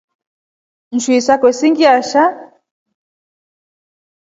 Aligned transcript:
Nshui 0.95 1.19
sakwe 1.25 1.49
sii 1.57 1.71
ngiasha. 1.71 2.23